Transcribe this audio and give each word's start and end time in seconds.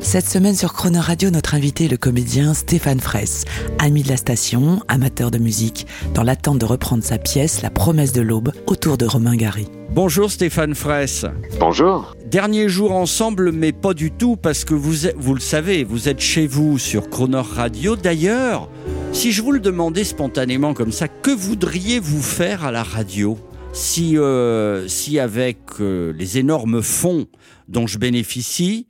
Cette 0.00 0.26
semaine 0.28 0.54
sur 0.54 0.72
Croner 0.72 1.00
Radio, 1.00 1.30
notre 1.30 1.54
invité 1.54 1.84
est 1.84 1.88
le 1.88 1.96
comédien 1.98 2.54
Stéphane 2.54 3.00
Fraisse, 3.00 3.44
ami 3.78 4.02
de 4.02 4.08
la 4.08 4.16
station, 4.16 4.80
amateur 4.88 5.30
de 5.30 5.38
musique, 5.38 5.86
dans 6.14 6.22
l'attente 6.22 6.58
de 6.58 6.64
reprendre 6.64 7.04
sa 7.04 7.18
pièce 7.18 7.60
La 7.62 7.68
promesse 7.70 8.12
de 8.12 8.22
l'aube 8.22 8.52
autour 8.66 8.96
de 8.96 9.04
Romain 9.04 9.36
Gary. 9.36 9.68
Bonjour 9.90 10.30
Stéphane 10.30 10.74
Fraisse. 10.74 11.26
Bonjour. 11.60 12.16
Dernier 12.30 12.68
jour 12.68 12.92
ensemble, 12.92 13.52
mais 13.52 13.72
pas 13.72 13.92
du 13.92 14.10
tout, 14.10 14.36
parce 14.36 14.64
que 14.64 14.74
vous, 14.74 15.06
êtes- 15.08 15.16
vous 15.18 15.34
le 15.34 15.40
savez, 15.40 15.84
vous 15.84 16.08
êtes 16.08 16.20
chez 16.20 16.46
vous 16.46 16.78
sur 16.78 17.10
Croner 17.10 17.42
Radio. 17.54 17.94
D'ailleurs, 17.96 18.70
si 19.12 19.32
je 19.32 19.42
vous 19.42 19.52
le 19.52 19.60
demandais 19.60 20.04
spontanément 20.04 20.72
comme 20.74 20.92
ça, 20.92 21.08
que 21.08 21.30
voudriez-vous 21.30 22.22
faire 22.22 22.64
à 22.64 22.72
la 22.72 22.82
radio? 22.82 23.38
Si, 23.74 24.16
euh, 24.16 24.88
si 24.88 25.18
avec 25.18 25.58
euh, 25.80 26.12
les 26.16 26.38
énormes 26.38 26.82
fonds 26.82 27.26
dont 27.68 27.86
je 27.86 27.98
bénéficie, 27.98 28.86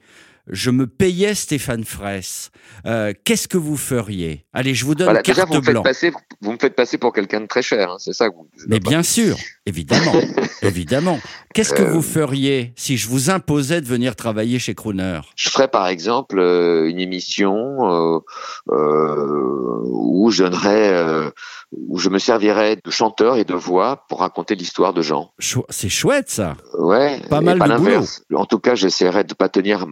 je 0.50 0.70
me 0.70 0.86
payais 0.86 1.34
Stéphane 1.34 1.84
Fraisse 1.84 2.50
Euh, 2.86 3.12
Qu'est-ce 3.24 3.48
que 3.48 3.58
vous 3.58 3.76
feriez? 3.76 4.44
Allez, 4.52 4.74
je 4.74 4.84
vous 4.84 4.94
donne 4.94 5.06
Voilà, 5.06 5.22
déjà, 5.22 5.42
carte 5.46 5.54
vous 5.54 5.60
me, 5.72 5.82
passer, 5.82 6.12
vous 6.40 6.52
me 6.52 6.58
faites 6.58 6.74
passer 6.76 6.98
pour 6.98 7.12
quelqu'un 7.12 7.40
de 7.40 7.46
très 7.46 7.62
cher, 7.62 7.90
hein, 7.92 7.96
c'est 7.98 8.12
ça 8.12 8.28
que 8.28 8.34
vous 8.34 8.48
Mais 8.66 8.78
bien 8.80 9.02
sûr, 9.02 9.36
évidemment, 9.66 10.12
évidemment. 10.62 11.18
Qu'est-ce 11.54 11.72
que 11.74 11.82
Euh, 11.82 11.90
vous 11.92 12.02
feriez 12.02 12.72
si 12.76 12.96
je 12.96 13.08
vous 13.08 13.30
imposais 13.30 13.80
de 13.80 13.86
venir 13.86 14.14
travailler 14.16 14.58
chez 14.58 14.74
Crooner 14.74 15.20
Je 15.36 15.48
ferais 15.50 15.68
par 15.68 15.88
exemple 15.88 16.38
euh, 16.38 16.88
une 16.88 17.00
émission 17.00 18.22
où 18.70 20.30
je 20.30 20.44
donnerais, 20.44 21.32
où 21.72 21.98
je 21.98 22.08
me 22.10 22.18
servirais 22.18 22.76
de 22.82 22.90
chanteur 22.90 23.36
et 23.36 23.44
de 23.44 23.54
voix 23.54 24.04
pour 24.08 24.20
raconter 24.20 24.54
l'histoire 24.54 24.92
de 24.94 25.02
gens. 25.02 25.30
Chou- 25.38 25.64
C'est 25.70 25.88
chouette 25.88 26.30
ça. 26.30 26.56
Ouais. 26.78 27.20
Pas 27.28 27.40
mal 27.40 27.58
de 27.58 27.64
l'inverse. 27.64 28.22
En 28.34 28.46
tout 28.46 28.58
cas, 28.58 28.74
j'essaierais 28.74 29.24
de 29.24 29.34
pas 29.34 29.48
tenir 29.48 29.86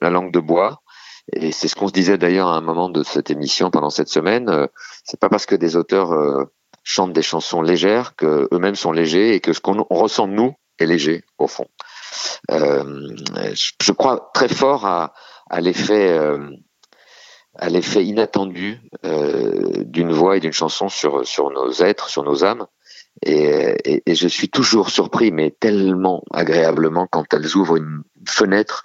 la 0.00 0.10
langue 0.10 0.32
de 0.32 0.40
bois. 0.40 0.82
Et 1.32 1.52
c'est 1.52 1.68
ce 1.68 1.76
qu'on 1.76 1.88
se 1.88 1.92
disait 1.92 2.18
d'ailleurs 2.18 2.48
à 2.48 2.56
un 2.56 2.60
moment 2.60 2.88
de 2.88 3.02
cette 3.02 3.30
émission 3.30 3.70
pendant 3.70 3.90
cette 3.90 4.08
semaine. 4.08 4.48
Euh, 4.48 4.66
C'est 5.04 5.20
pas 5.20 5.28
parce 5.28 5.46
que 5.46 5.54
des 5.54 5.76
auteurs 5.76 6.12
euh, 6.12 6.44
chantent 6.82 7.12
des 7.12 7.22
chansons 7.22 7.62
légères 7.62 8.16
que 8.16 8.48
eux-mêmes 8.52 8.74
sont 8.74 8.92
légers 8.92 9.34
et 9.34 9.40
que 9.40 9.52
ce 9.52 9.60
qu'on 9.60 9.86
on 9.88 9.94
ressent 9.94 10.26
nous 10.26 10.54
est 10.78 10.86
léger 10.86 11.22
au 11.38 11.46
fond. 11.46 11.66
Euh, 12.50 13.06
je, 13.54 13.92
crois 13.92 14.30
très 14.34 14.48
fort 14.48 14.86
à, 14.86 15.12
l'effet 15.60 16.18
à 17.56 17.68
l'effet 17.68 18.04
inattendu 18.04 18.80
d'une 19.04 20.10
voix 20.10 20.36
et 20.36 20.40
d'une 20.40 20.52
chanson 20.52 20.88
sur 20.88 21.50
nos 21.50 21.72
êtres, 21.72 22.08
sur 22.08 22.24
nos 22.24 22.44
âmes. 22.44 22.66
Et, 23.22 24.02
je 24.06 24.28
suis 24.28 24.48
toujours 24.48 24.90
surpris, 24.90 25.30
mais 25.30 25.50
tellement 25.50 26.22
agréablement 26.32 27.06
quand 27.06 27.32
elles 27.34 27.56
ouvrent 27.56 27.76
une 27.76 28.02
fenêtre 28.26 28.84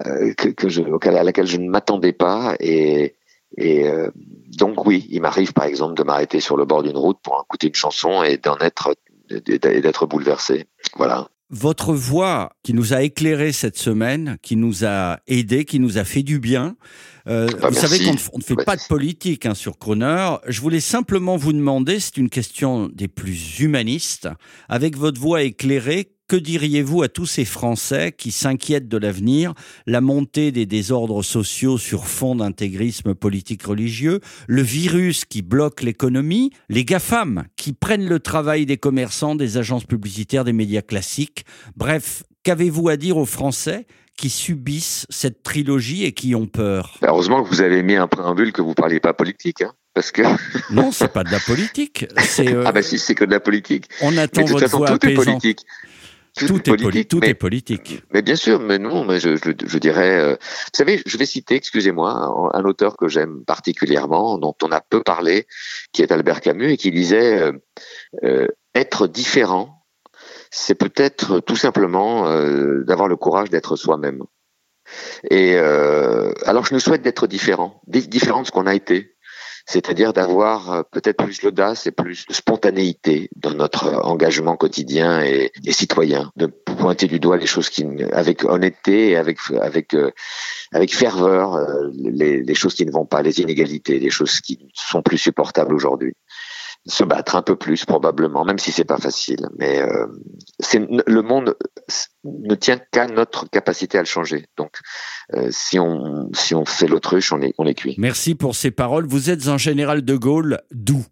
que, 0.00 0.48
que 0.48 0.68
je, 0.68 0.82
à 0.82 1.22
laquelle 1.22 1.46
je 1.46 1.58
ne 1.58 1.68
m'attendais 1.68 2.12
pas. 2.12 2.56
Et, 2.60 3.14
et 3.56 3.86
euh, 3.88 4.10
donc 4.56 4.86
oui, 4.86 5.06
il 5.10 5.20
m'arrive 5.20 5.52
par 5.52 5.64
exemple 5.64 5.94
de 5.94 6.02
m'arrêter 6.02 6.40
sur 6.40 6.56
le 6.56 6.64
bord 6.64 6.82
d'une 6.82 6.96
route 6.96 7.18
pour 7.22 7.44
écouter 7.44 7.68
une 7.68 7.74
chanson 7.74 8.22
et 8.22 8.36
d'en 8.36 8.58
être 8.58 8.94
d'être 9.28 10.06
bouleversé. 10.06 10.66
Voilà. 10.96 11.28
Votre 11.48 11.92
voix 11.92 12.52
qui 12.62 12.74
nous 12.74 12.94
a 12.94 13.02
éclairé 13.02 13.52
cette 13.52 13.76
semaine, 13.76 14.38
qui 14.42 14.56
nous 14.56 14.84
a 14.84 15.20
aidé, 15.26 15.64
qui 15.64 15.80
nous 15.80 15.98
a 15.98 16.04
fait 16.04 16.22
du 16.22 16.38
bien. 16.38 16.76
Euh, 17.28 17.46
Bah, 17.60 17.68
vous 17.68 17.74
savez 17.74 17.98
qu'on 17.98 18.38
ne 18.38 18.42
fait 18.42 18.56
pas 18.56 18.76
de 18.76 18.86
politique 18.88 19.46
hein, 19.46 19.54
sur 19.54 19.78
Croner. 19.78 20.36
Je 20.48 20.60
voulais 20.60 20.80
simplement 20.80 21.36
vous 21.36 21.52
demander, 21.52 22.00
c'est 22.00 22.16
une 22.16 22.30
question 22.30 22.88
des 22.88 23.08
plus 23.08 23.60
humanistes, 23.60 24.28
avec 24.68 24.96
votre 24.96 25.20
voix 25.20 25.42
éclairée, 25.42 26.12
que 26.32 26.36
diriez-vous 26.38 27.02
à 27.02 27.10
tous 27.10 27.26
ces 27.26 27.44
Français 27.44 28.10
qui 28.10 28.30
s'inquiètent 28.30 28.88
de 28.88 28.96
l'avenir, 28.96 29.52
la 29.86 30.00
montée 30.00 30.50
des 30.50 30.64
désordres 30.64 31.22
sociaux 31.22 31.76
sur 31.76 32.06
fond 32.06 32.36
d'intégrisme 32.36 33.14
politique 33.14 33.64
religieux, 33.64 34.20
le 34.48 34.62
virus 34.62 35.26
qui 35.26 35.42
bloque 35.42 35.82
l'économie, 35.82 36.50
les 36.70 36.86
GAFAM 36.86 37.44
qui 37.56 37.74
prennent 37.74 38.08
le 38.08 38.18
travail 38.18 38.64
des 38.64 38.78
commerçants, 38.78 39.34
des 39.34 39.58
agences 39.58 39.84
publicitaires, 39.84 40.44
des 40.44 40.54
médias 40.54 40.80
classiques? 40.80 41.44
Bref, 41.76 42.22
qu'avez-vous 42.44 42.88
à 42.88 42.96
dire 42.96 43.18
aux 43.18 43.26
Français 43.26 43.86
qui 44.16 44.30
subissent 44.30 45.06
cette 45.10 45.42
trilogie 45.42 46.04
et 46.06 46.12
qui 46.12 46.34
ont 46.34 46.46
peur? 46.46 46.96
Bah, 47.02 47.08
Heureusement 47.10 47.42
que 47.42 47.48
vous 47.50 47.60
avez 47.60 47.82
mis 47.82 47.96
un 47.96 48.08
préambule 48.08 48.52
que 48.52 48.62
vous 48.62 48.72
parliez 48.72 49.00
pas 49.00 49.12
politique, 49.12 49.60
hein, 49.60 49.74
parce 49.92 50.10
que 50.10 50.22
Non, 50.72 50.92
c'est 50.92 51.12
pas 51.12 51.24
de 51.24 51.30
la 51.30 51.40
politique. 51.40 52.06
Euh, 52.38 52.64
ah 52.64 52.72
bah 52.72 52.82
si 52.82 52.98
c'est 52.98 53.14
que 53.14 53.26
de 53.26 53.32
la 53.32 53.40
politique. 53.40 53.90
on 54.00 54.16
attend 54.16 54.40
Mais 54.40 54.44
de 54.44 54.48
toute 54.48 54.60
votre 54.60 54.64
façon 54.64 54.78
voix 54.78 54.98
tout 54.98 55.06
est 55.06 55.12
apaisante. 55.12 55.42
politique. 55.42 55.66
Tout 56.34 56.56
est 56.56 56.76
politique. 56.76 57.08
Tout 57.08 57.18
mais- 57.20 57.28
est 57.30 57.34
politique. 57.34 58.02
Mais 58.12 58.22
bien 58.22 58.36
sûr, 58.36 58.58
mais 58.60 58.78
non, 58.78 59.04
mais 59.04 59.20
je, 59.20 59.36
je, 59.36 59.50
je 59.66 59.78
dirais, 59.78 60.18
euh, 60.18 60.30
vous 60.32 60.70
savez, 60.72 61.02
je 61.04 61.16
vais 61.18 61.26
citer, 61.26 61.56
excusez-moi, 61.56 62.10
un, 62.10 62.58
un 62.58 62.64
auteur 62.64 62.96
que 62.96 63.06
j'aime 63.08 63.44
particulièrement, 63.44 64.38
dont 64.38 64.54
on 64.62 64.72
a 64.72 64.80
peu 64.80 65.02
parlé, 65.02 65.46
qui 65.92 66.02
est 66.02 66.10
Albert 66.10 66.40
Camus, 66.40 66.70
et 66.72 66.76
qui 66.78 66.90
disait 66.90 67.38
euh, 67.42 67.52
euh, 68.24 68.48
être 68.74 69.06
différent, 69.06 69.84
c'est 70.50 70.74
peut-être 70.74 71.40
tout 71.40 71.56
simplement 71.56 72.26
euh, 72.28 72.82
d'avoir 72.84 73.08
le 73.08 73.16
courage 73.16 73.50
d'être 73.50 73.76
soi-même. 73.76 74.22
Et 75.30 75.54
euh, 75.56 76.32
alors, 76.44 76.64
je 76.66 76.74
nous 76.74 76.80
souhaite 76.80 77.02
d'être 77.02 77.26
différent, 77.26 77.80
di- 77.86 78.08
différent 78.08 78.42
de 78.42 78.46
ce 78.46 78.52
qu'on 78.52 78.66
a 78.66 78.74
été, 78.74 79.11
c'est-à-dire 79.72 80.12
d'avoir 80.12 80.70
euh, 80.70 80.82
peut-être 80.90 81.24
plus 81.24 81.40
d'audace 81.40 81.86
et 81.86 81.92
plus 81.92 82.26
de 82.26 82.34
spontanéité 82.34 83.30
dans 83.36 83.54
notre 83.54 83.86
euh, 83.86 84.00
engagement 84.00 84.54
quotidien 84.54 85.22
et, 85.24 85.50
et 85.64 85.72
citoyen, 85.72 86.30
de 86.36 86.44
pointer 86.46 87.06
du 87.06 87.18
doigt 87.18 87.38
les 87.38 87.46
choses 87.46 87.70
qui, 87.70 87.86
avec 88.12 88.44
honnêteté 88.44 89.10
et 89.10 89.16
avec 89.16 89.38
avec 89.62 89.94
euh, 89.94 90.10
avec 90.72 90.94
ferveur, 90.94 91.58
les, 91.94 92.42
les 92.42 92.54
choses 92.54 92.74
qui 92.74 92.84
ne 92.86 92.90
vont 92.90 93.06
pas, 93.06 93.22
les 93.22 93.40
inégalités, 93.40 93.98
les 93.98 94.10
choses 94.10 94.40
qui 94.40 94.58
sont 94.74 95.02
plus 95.02 95.18
supportables 95.18 95.74
aujourd'hui. 95.74 96.14
Se 96.86 97.04
battre 97.04 97.36
un 97.36 97.42
peu 97.42 97.54
plus 97.54 97.84
probablement, 97.84 98.44
même 98.44 98.58
si 98.58 98.72
c'est 98.72 98.84
pas 98.84 98.98
facile. 98.98 99.46
Mais 99.56 99.80
euh, 99.80 100.06
le 101.06 101.20
monde 101.22 101.56
ne 102.24 102.54
tient 102.56 102.80
qu'à 102.90 103.06
notre 103.06 103.48
capacité 103.48 103.98
à 103.98 104.00
le 104.00 104.06
changer. 104.06 104.46
Donc, 104.56 104.78
euh, 105.34 105.48
si 105.50 105.78
on 105.78 106.28
si 106.34 106.54
on 106.54 106.64
fait 106.64 106.88
l'autruche, 106.88 107.32
on 107.32 107.40
est 107.40 107.54
on 107.58 107.66
est 107.66 107.74
cuit. 107.74 107.94
Merci 107.98 108.34
pour 108.34 108.56
ces 108.56 108.72
paroles. 108.72 109.06
Vous 109.06 109.30
êtes 109.30 109.46
un 109.46 109.58
général 109.58 110.02
de 110.02 110.16
Gaulle 110.16 110.60
doux. 110.72 111.06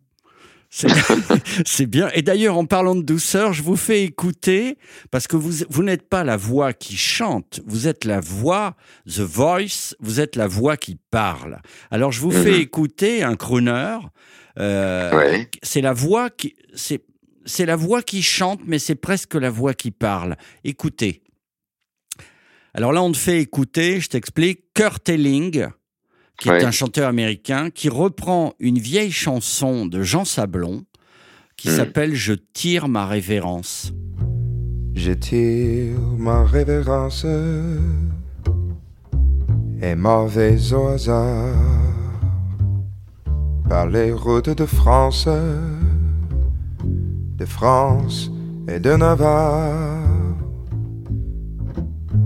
C'est 1.67 1.87
bien. 1.87 2.11
Et 2.15 2.23
d'ailleurs, 2.23 2.57
en 2.57 2.65
parlant 2.65 2.95
de 2.95 3.03
douceur, 3.03 3.53
je 3.53 3.63
vous 3.63 3.77
fais 3.77 4.05
écouter, 4.05 4.79
parce 5.11 5.27
que 5.27 5.37
vous, 5.37 5.65
vous 5.69 5.83
n'êtes 5.83 6.09
pas 6.09 6.23
la 6.25 6.37
voix 6.37 6.73
qui 6.73 6.97
chante, 6.97 7.61
vous 7.67 7.89
êtes 7.89 8.05
la 8.05 8.21
voix, 8.21 8.77
the 9.07 9.21
voice, 9.21 9.95
vous 10.01 10.21
êtes 10.21 10.37
la 10.37 10.47
voix 10.47 10.77
qui 10.77 10.97
parle. 11.11 11.61
Alors, 11.91 12.13
je 12.13 12.21
vous 12.21 12.31
fais 12.31 12.53
Mhm. 12.53 12.61
écouter 12.61 13.23
un 13.25 13.35
crooner. 13.37 13.99
Euh, 14.59 15.17
Ouais. 15.17 15.51
C'est 15.63 15.81
la 15.81 15.93
voix 15.93 16.31
qui, 16.31 16.55
c'est, 16.75 17.03
c'est 17.45 17.67
la 17.67 17.77
voix 17.77 18.03
qui 18.03 18.23
chante, 18.23 18.61
mais 18.65 18.79
c'est 18.79 18.95
presque 18.95 19.35
la 19.35 19.51
voix 19.51 19.75
qui 19.75 19.91
parle. 19.91 20.37
Écoutez. 20.65 21.23
Alors 22.75 22.93
là, 22.93 23.03
on 23.03 23.11
te 23.11 23.17
fait 23.17 23.41
écouter, 23.41 24.01
je 24.01 24.09
t'explique, 24.09 24.73
Kurt 24.75 25.09
Elling, 25.09 25.67
qui 26.41 26.49
est 26.49 26.53
Ouais. 26.53 26.65
un 26.65 26.71
chanteur 26.73 27.07
américain, 27.09 27.71
qui 27.71 27.89
reprend 27.89 28.55
une 28.59 28.79
vieille 28.79 29.13
chanson 29.13 29.87
de 29.87 30.03
Jean 30.03 30.25
Sablon, 30.25 30.83
qui 31.57 31.69
Hmm. 31.69 31.77
s'appelle 31.77 32.15
Je 32.15 32.33
tire 32.33 32.89
ma 32.89 33.07
révérence. 33.07 33.93
Je 34.95 35.13
tire 35.13 35.97
ma 36.19 36.43
révérence 36.45 37.25
et 39.83 39.95
mauvais 39.95 40.73
au 40.73 40.89
hasard 40.89 41.55
par 43.69 43.87
les 43.89 44.11
routes 44.13 44.51
de 44.51 44.67
France, 44.67 45.29
de 47.39 47.45
France 47.45 48.31
et 48.67 48.81
de 48.81 48.97
Navarre. 48.97 50.03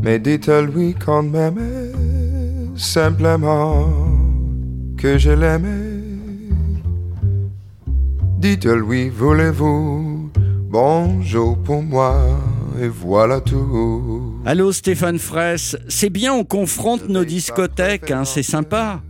Mais 0.02 0.18
dites-lui 0.18 0.94
qu'on 0.94 1.22
m'aimait 1.24 1.92
simplement 2.76 3.86
que 5.04 5.18
je 5.18 5.32
l'aimais. 5.32 6.00
Dites-lui, 8.38 9.10
voulez-vous 9.10 10.30
bonjour 10.70 11.62
pour 11.62 11.82
moi 11.82 12.16
et 12.80 12.88
voilà 12.88 13.42
tout. 13.42 14.40
Allô 14.46 14.72
Stéphane 14.72 15.18
Fraisse, 15.18 15.76
c'est 15.88 16.08
bien, 16.08 16.32
on 16.32 16.44
confronte 16.44 17.06
nos 17.10 17.26
discothèques, 17.26 18.10
hein, 18.12 18.24
c'est 18.24 18.42
sympa. 18.42 19.02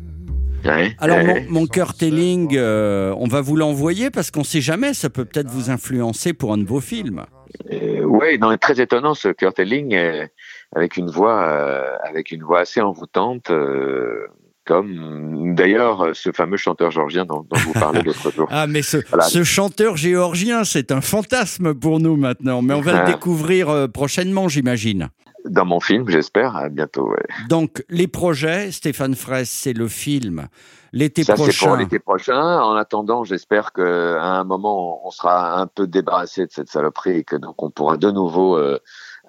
Ouais, 0.65 0.97
Alors, 0.99 1.19
ouais. 1.19 1.47
mon, 1.49 1.61
mon 1.61 1.67
cœur 1.69 1.95
telling, 1.95 2.57
euh, 2.57 3.15
on 3.17 3.29
va 3.29 3.41
vous 3.41 3.55
l'envoyer 3.55 4.11
parce 4.11 4.33
qu'on 4.33 4.43
sait 4.43 4.61
jamais, 4.61 4.95
ça 4.95 5.11
peut 5.11 5.25
peut-être 5.25 5.49
vous 5.49 5.71
influencer 5.71 6.33
pour 6.33 6.53
un 6.53 6.59
de 6.59 6.67
vos 6.67 6.81
films. 6.81 7.25
Euh, 7.73 8.03
ouais, 8.03 8.37
non, 8.39 8.57
très 8.57 8.81
étonnant 8.81 9.15
ce 9.15 9.29
Kurt 9.29 9.61
Elling 9.61 9.95
euh, 9.95 10.27
avec 10.75 10.97
une 10.97 11.09
voix, 11.09 11.45
euh, 11.45 11.97
avec 12.03 12.33
une 12.33 12.43
voix 12.43 12.61
assez 12.61 12.81
envoûtante, 12.81 13.51
euh, 13.51 14.27
comme 14.67 15.55
d'ailleurs 15.55 16.09
ce 16.15 16.33
fameux 16.33 16.57
chanteur 16.57 16.91
georgien 16.91 17.25
dont, 17.25 17.47
dont 17.49 17.57
vous 17.59 17.73
parlez 17.75 18.03
l'autre 18.05 18.31
jour. 18.33 18.49
Ah, 18.51 18.67
mais 18.67 18.83
ce, 18.83 18.99
Voilà. 19.09 19.25
ce 19.25 19.45
chanteur 19.45 19.97
géorgien, 19.97 20.65
c'est 20.65 20.91
un 20.93 21.01
fantasme 21.01 21.75
pour 21.75 22.01
nous 22.01 22.17
maintenant, 22.17 22.63
mais 22.63 22.75
on 22.75 22.81
va 22.81 22.93
Ah. 22.97 23.07
le 23.07 23.13
découvrir 23.13 23.69
euh, 23.71 23.87
prochainement, 23.89 24.49
j'imagine. 24.49 25.09
Dans 25.47 25.67
mon 25.67 25.79
film, 25.81 26.09
j'espère, 26.09 26.57
à 26.57 26.71
bientôt. 26.71 27.11
Ouais. 27.11 27.23
Donc, 27.51 27.85
les 27.91 28.07
projets, 28.09 28.71
Stéphane 28.73 29.15
Fraisse, 29.15 29.51
c'est 29.51 29.75
le 29.75 29.89
film. 29.89 30.49
L'été 30.93 31.23
Ça, 31.23 31.33
c'est 31.33 31.37
pour 31.37 31.45
prochain. 31.47 31.77
l'été 31.77 31.99
prochain. 31.99 32.61
En 32.63 32.77
attendant, 32.77 33.25
j'espère 33.25 33.73
que 33.73 34.17
à 34.19 34.39
un 34.39 34.45
moment, 34.45 35.07
on 35.07 35.11
sera 35.11 35.61
un 35.61 35.67
peu 35.67 35.87
débarrassé 35.87 36.47
de 36.47 36.53
cette 36.53 36.71
saloperie 36.71 37.19
et 37.19 37.25
que 37.25 37.37
donc 37.37 37.63
on 37.63 37.69
pourra 37.69 37.97
de 37.99 38.11
nouveau 38.11 38.57
euh, 38.57 38.79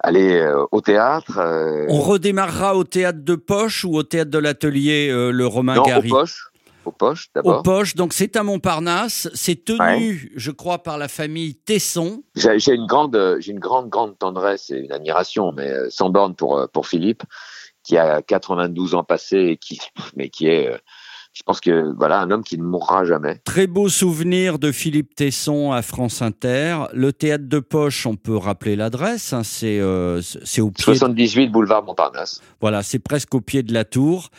aller 0.00 0.40
euh, 0.40 0.64
au 0.72 0.80
théâtre. 0.80 1.38
euh, 1.38 1.86
On 1.88 2.00
redémarrera 2.00 2.76
au 2.76 2.84
théâtre 2.84 3.20
de 3.22 3.34
Poche 3.34 3.84
ou 3.84 3.94
au 3.96 4.02
théâtre 4.02 4.30
de 4.30 4.38
l'atelier 4.38 5.08
euh, 5.10 5.30
Le 5.30 5.46
Romain 5.46 5.74
non, 5.76 5.82
Gary 5.82 6.10
aux 6.10 6.14
poches, 6.14 6.50
aux 6.84 6.92
poches 6.92 7.28
Aux 7.28 7.30
d'abord. 7.34 7.62
Poches, 7.62 7.94
donc 7.94 8.12
c'est 8.12 8.36
à 8.36 8.42
Montparnasse. 8.42 9.28
C'est 9.34 9.64
tenu, 9.64 9.78
Ouais. 9.80 10.30
je 10.36 10.50
crois, 10.50 10.82
par 10.82 10.98
la 10.98 11.08
famille 11.08 11.54
Tesson. 11.56 12.22
J'ai 12.34 12.72
une 12.74 12.86
grande, 12.86 13.36
j'ai 13.40 13.52
une 13.52 13.58
grande, 13.60 13.88
grande 13.88 14.18
tendresse 14.18 14.70
et 14.70 14.78
une 14.78 14.92
admiration, 14.92 15.52
mais 15.52 15.72
sans 15.90 16.10
borne 16.10 16.34
pour 16.34 16.68
pour 16.72 16.86
Philippe, 16.86 17.22
qui 17.82 17.96
a 17.96 18.20
92 18.22 18.94
ans 18.94 19.04
passés 19.04 19.38
et 19.52 19.56
qui, 19.56 19.80
mais 20.16 20.28
qui 20.28 20.46
est, 20.48 20.70
je 21.36 21.42
pense 21.42 21.60
que 21.60 21.94
voilà, 21.98 22.20
un 22.20 22.30
homme 22.30 22.42
qui 22.42 22.56
ne 22.56 22.62
mourra 22.62 23.04
jamais. 23.04 23.42
Très 23.44 23.66
beau 23.66 23.90
souvenir 23.90 24.58
de 24.58 24.72
Philippe 24.72 25.14
Tesson 25.14 25.70
à 25.70 25.82
France 25.82 26.22
Inter. 26.22 26.86
Le 26.94 27.12
théâtre 27.12 27.44
de 27.46 27.58
Poche, 27.58 28.06
on 28.06 28.16
peut 28.16 28.38
rappeler 28.38 28.74
l'adresse. 28.74 29.34
hein, 29.34 29.42
c'est 29.44 29.78
euh, 29.78 30.22
c'est 30.22 30.62
au 30.62 30.70
pied. 30.70 30.82
78 30.82 31.48
boulevard 31.48 31.84
Montparnasse. 31.84 32.40
Voilà, 32.62 32.82
c'est 32.82 32.98
presque 32.98 33.34
au 33.34 33.42
pied 33.42 33.62
de 33.62 33.74
la 33.74 33.84
tour. 33.84 34.30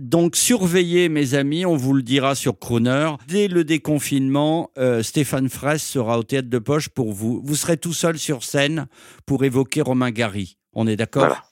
Donc 0.00 0.34
surveillez 0.34 1.08
mes 1.08 1.34
amis, 1.34 1.64
on 1.64 1.76
vous 1.76 1.92
le 1.92 2.02
dira 2.02 2.34
sur 2.34 2.58
Crooner. 2.58 3.12
Dès 3.28 3.46
le 3.46 3.62
déconfinement, 3.62 4.70
euh, 4.78 5.04
Stéphane 5.04 5.48
Fraisse 5.48 5.84
sera 5.84 6.18
au 6.18 6.24
théâtre 6.24 6.48
de 6.50 6.58
Poche 6.58 6.88
pour 6.88 7.12
vous. 7.12 7.40
Vous 7.44 7.54
serez 7.54 7.76
tout 7.76 7.92
seul 7.92 8.18
sur 8.18 8.42
scène 8.42 8.88
pour 9.26 9.44
évoquer 9.44 9.80
Romain 9.80 10.10
Gary. 10.10 10.56
On 10.72 10.88
est 10.88 10.96
d'accord? 10.96 11.26
Voilà. 11.26 11.42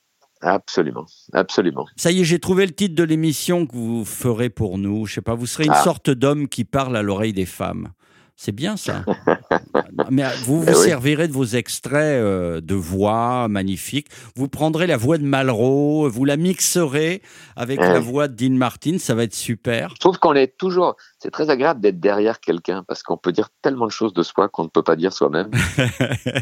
Absolument, 0.43 1.07
absolument. 1.33 1.87
Ça 1.97 2.11
y 2.11 2.21
est, 2.21 2.25
j'ai 2.25 2.39
trouvé 2.39 2.65
le 2.67 2.73
titre 2.73 2.95
de 2.95 3.03
l'émission 3.05 3.67
que 3.67 3.75
vous 3.77 4.05
ferez 4.05 4.49
pour 4.51 4.79
nous. 4.79 5.07
Je 5.07 5.15
sais 5.15 5.21
pas, 5.21 5.35
vous 5.35 5.47
serez 5.47 5.65
une 5.67 5.73
Ah. 5.75 5.83
sorte 5.85 6.09
d'homme 6.11 6.49
qui 6.49 6.65
parle 6.65 6.97
à 6.97 7.03
l'oreille 7.03 7.33
des 7.35 7.47
femmes. 7.47 7.89
C'est 8.37 8.53
bien 8.53 8.79
ça. 8.79 9.05
Mais 10.11 10.25
vous 10.45 10.63
vous 10.63 10.67
Eh 10.69 10.75
oui. 10.75 10.85
servirez 10.85 11.29
de 11.29 11.33
vos 11.35 11.45
extraits 11.45 11.95
euh, 12.23 12.63
de 12.63 12.75
voix 12.75 13.49
magnifiques. 13.49 14.07
Vous 14.35 14.49
prendrez 14.49 14.87
la 14.87 14.97
voix 14.97 15.19
de 15.19 15.25
Malraux, 15.25 16.09
vous 16.09 16.25
la 16.25 16.39
mixerez 16.39 17.21
avec 17.55 17.79
Eh 17.83 17.87
la 17.87 17.99
oui. 18.01 18.05
voix 18.07 18.29
de 18.29 18.35
Dean 18.35 18.55
Martin, 18.57 18.97
ça 18.99 19.15
va 19.15 19.25
être 19.25 19.35
super. 19.35 19.91
Je 19.95 20.01
trouve 20.01 20.19
qu'on 20.19 20.35
est 20.35 20.57
toujours. 20.57 20.97
C'est 21.23 21.31
très 21.31 21.51
agréable 21.51 21.81
d'être 21.81 22.01
derrière 22.01 22.41
quelqu'un 22.41 22.83
parce 22.89 23.03
qu'on 23.03 23.19
peut 23.19 23.31
dire 23.33 23.51
tellement 23.61 23.87
de 23.87 23.91
choses 23.93 24.15
de 24.15 24.23
soi 24.23 24.49
qu'on 24.49 24.65
ne 24.65 24.69
peut 24.69 24.83
pas 24.83 24.97
dire 24.97 25.13
soi-même. 25.13 25.51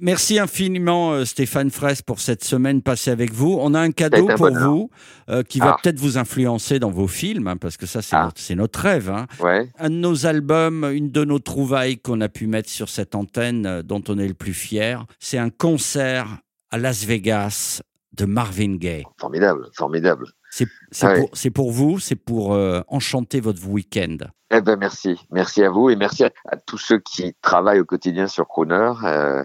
Merci 0.00 0.38
infiniment 0.38 1.12
euh, 1.12 1.24
Stéphane 1.24 1.70
Fraisse 1.70 2.02
pour 2.02 2.20
cette 2.20 2.44
semaine 2.44 2.82
passée 2.82 3.10
avec 3.10 3.32
vous. 3.32 3.56
On 3.60 3.74
a 3.74 3.80
un 3.80 3.90
cadeau 3.90 4.28
un 4.30 4.36
pour 4.36 4.46
bonheur. 4.46 4.70
vous 4.70 4.90
euh, 5.28 5.42
qui 5.42 5.58
va 5.58 5.72
Ah. 5.72 5.76
peut-être 5.82 5.98
vous 5.98 6.18
influencer 6.18 6.78
dans 6.78 6.90
vos 6.90 7.08
films, 7.08 7.48
hein, 7.48 7.56
parce 7.56 7.76
que 7.76 7.86
ça 7.86 8.02
c'est 8.02 8.14
Ah. 8.14 8.28
notre, 8.54 8.78
rêve. 8.80 9.10
hein. 9.10 9.26
Ouais. 9.40 9.68
un 9.78 9.90
de 9.90 9.94
nos 9.96 10.26
albums, 10.26 10.84
une 10.92 11.10
de 11.10 11.24
nos 11.24 11.40
trouvailles 11.40 11.98
qu'on 11.98 12.20
a 12.20 12.28
pu 12.28 12.46
mettre 12.46 12.68
sur 12.70 12.88
cette 12.88 13.14
antenne, 13.16 13.66
euh, 13.66 13.82
dont 13.82 14.02
on 14.08 14.18
est 14.18 14.28
le 14.28 14.34
plus 14.34 14.54
fier, 14.54 15.04
c'est 15.18 15.38
un 15.38 15.50
concert 15.50 16.28
à 16.70 16.78
Las 16.78 17.04
Vegas 17.04 17.80
de 18.12 18.26
Marvin 18.26 18.76
Gaye. 18.76 19.04
Formidable, 19.18 19.68
formidable. 19.72 20.26
C'est 20.52 20.68
Ah 21.00 21.14
pour, 21.54 21.72
vous, 21.72 21.98
c'est 21.98 22.14
pour 22.16 22.52
euh, 22.52 22.82
enchanter 22.88 23.40
votre 23.40 23.66
week-end. 23.66 24.18
Eh 24.54 24.60
ben 24.60 24.76
merci, 24.76 25.18
merci 25.30 25.64
à 25.64 25.70
vous 25.70 25.88
et 25.88 25.96
merci 25.96 26.24
à, 26.24 26.30
à 26.46 26.56
tous 26.58 26.76
ceux 26.76 26.98
qui 26.98 27.34
travaillent 27.40 27.80
au 27.80 27.86
quotidien 27.86 28.26
sur 28.26 28.46
Crooner 28.46 28.92
euh, 29.02 29.42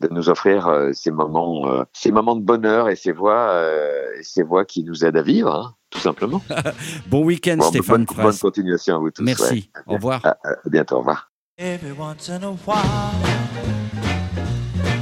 de 0.00 0.08
nous 0.10 0.28
offrir 0.28 0.66
euh, 0.68 0.90
ces 0.92 1.10
moments, 1.10 1.66
euh, 1.66 1.84
ces 1.94 2.12
moments 2.12 2.36
de 2.36 2.42
bonheur 2.42 2.90
et 2.90 2.96
ces 2.96 3.12
voix, 3.12 3.48
euh, 3.52 4.04
et 4.18 4.22
ces 4.22 4.42
voix 4.42 4.66
qui 4.66 4.84
nous 4.84 5.02
aident 5.02 5.16
à 5.16 5.22
vivre, 5.22 5.54
hein, 5.54 5.74
tout 5.88 5.98
simplement. 6.00 6.42
Bon 7.08 7.24
week-end, 7.24 7.56
Bon, 7.56 7.70
Stéphane 7.70 8.04
bonne, 8.04 8.22
bonne 8.24 8.36
continuation 8.38 8.96
à 8.96 8.98
vous 8.98 9.10
tous. 9.10 9.22
Merci. 9.22 9.70
ouais. 9.74 9.82
Au 9.86 9.92
revoir. 9.94 10.20
À, 10.26 10.36
à 10.44 10.68
bientôt, 10.70 10.96
au 10.96 10.98
revoir. 10.98 11.30
Every 11.56 11.92
once 11.98 12.28
in 12.28 12.42
a 12.42 12.50
while, 12.66 13.14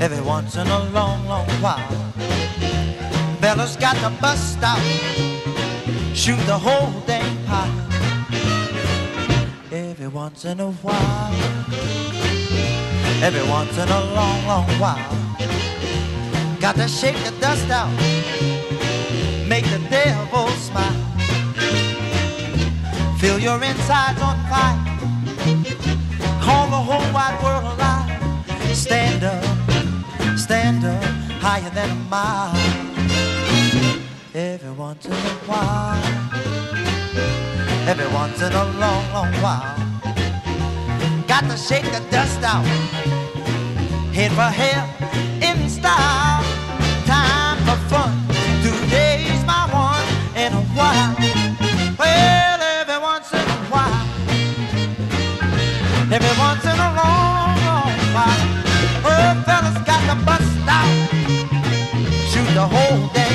every 0.01 0.21
once 0.25 0.55
in 0.57 0.67
a 0.69 0.79
long, 0.95 1.19
long 1.29 1.47
while, 1.61 1.79
fellas 3.41 3.77
got 3.77 3.95
to 4.03 4.11
bust 4.21 4.59
out, 4.63 4.79
shoot 6.19 6.41
the 6.47 6.59
whole 6.59 6.91
dang 7.07 7.37
pile. 7.47 7.71
Every 9.71 10.09
once 10.09 10.45
in 10.45 10.59
a 10.59 10.73
while, 10.83 11.35
every 13.23 13.49
once 13.49 13.79
in 13.79 13.89
a 13.89 14.01
long, 14.17 14.47
long 14.47 14.67
while, 14.83 15.15
got 16.61 16.75
to 16.75 16.89
shake 16.89 17.19
the 17.25 17.31
dust 17.41 17.71
out, 17.71 17.95
make 19.47 19.65
the 19.67 19.81
devil 19.91 20.49
smile, 20.67 21.01
feel 23.21 23.39
your 23.39 23.63
insides 23.63 24.21
on 24.21 24.37
fire 24.51 24.89
call 26.49 26.67
the 26.71 26.83
whole 26.89 27.13
wide 27.13 27.39
world 27.45 27.65
alive. 27.75 28.75
Stand 28.75 29.23
up, 29.23 30.39
stand 30.39 30.85
up, 30.85 31.05
higher 31.45 31.71
than 31.71 31.91
a 31.91 32.01
mile. 32.11 32.78
Every 34.35 34.73
once 34.73 35.07
in 35.07 35.13
a 35.13 35.35
while, 35.49 36.05
every 37.89 38.07
once 38.13 38.43
in 38.43 38.53
a 38.53 38.65
long, 38.79 39.13
long 39.15 39.33
while. 39.41 39.75
Got 41.27 41.49
to 41.49 41.57
shake 41.57 41.85
the 41.85 42.05
dust 42.11 42.43
out, 42.43 42.63
head 44.13 44.31
for 44.33 44.51
hell 44.53 44.87
in 45.41 45.69
style. 45.71 46.45
Time 47.07 47.57
for 47.65 47.77
fun, 47.89 48.13
today's 48.63 49.43
my 49.47 49.65
one 49.73 50.05
in 50.37 50.53
a 50.53 50.63
while. 50.77 51.17
Well, 51.99 52.61
every 52.61 52.99
once 53.01 53.33
in 53.33 53.41
a 53.41 53.59
while. 53.73 54.05
Every 56.13 56.39
once 56.39 56.65
in 56.65 56.79
a 56.79 56.91
long, 57.01 57.57
long 57.65 57.97
while, 58.13 58.45
oh, 59.09 59.43
fellas 59.47 59.79
got 59.89 60.03
to 60.11 60.17
bust 60.27 60.69
out, 60.69 60.93
shoot 62.29 62.49
the 62.55 62.67
whole 62.67 63.09
dang 63.15 63.28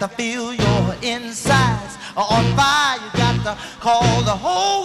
got 0.00 0.10
to 0.10 0.16
feel 0.16 0.54
your 0.54 0.94
insides 1.02 1.98
on 2.16 2.44
fire. 2.56 2.98
You 3.04 3.10
got 3.18 3.44
to 3.44 3.80
call 3.80 4.22
the 4.22 4.30
whole 4.30 4.82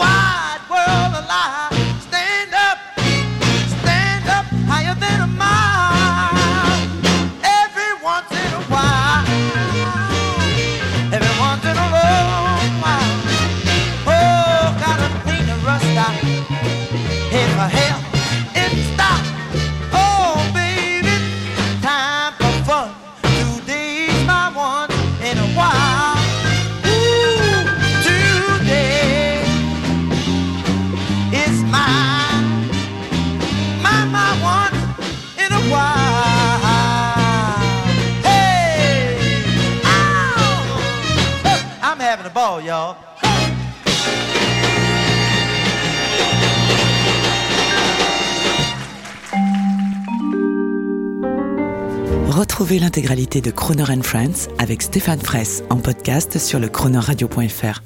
Retrouvez 52.30 52.78
l'intégralité 52.78 53.42
de 53.42 53.50
Croner 53.50 53.84
Friends 54.04 54.50
avec 54.60 54.84
Stéphane 54.84 55.20
Fraisse 55.20 55.64
en 55.72 55.78
podcast 55.78 56.38
sur 56.38 56.60
le 56.60 56.68
chronoradio.fr. 56.68 57.82